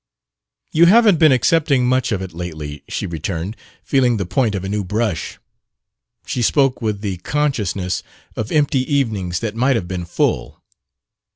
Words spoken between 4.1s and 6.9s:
the point of a new brush. She spoke